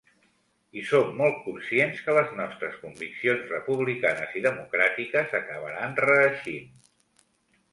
I 0.79 0.83
som 0.91 1.11
molt 1.17 1.35
conscients 1.47 1.99
que 2.05 2.15
les 2.17 2.31
nostres 2.39 2.79
conviccions 2.85 3.45
republicanes 3.57 4.33
i 4.41 4.43
democràtiques 4.47 5.37
acabaran 5.41 5.95
reeixint. 6.09 6.75